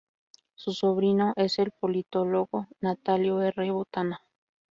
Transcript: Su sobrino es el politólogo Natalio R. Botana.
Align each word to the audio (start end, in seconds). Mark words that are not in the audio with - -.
Su 0.55 0.73
sobrino 0.73 1.31
es 1.35 1.59
el 1.59 1.69
politólogo 1.69 2.65
Natalio 2.79 3.39
R. 3.39 3.69
Botana. 3.69 4.21